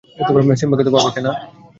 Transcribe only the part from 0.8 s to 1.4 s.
তো পাওয়া গেছে, না?